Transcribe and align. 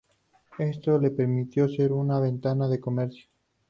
Esto 0.57 0.97
le 0.97 1.11
permitió 1.11 1.69
ser 1.69 1.91
una 1.93 2.19
ventana 2.19 2.67
de 2.67 2.79
comercio. 2.79 3.27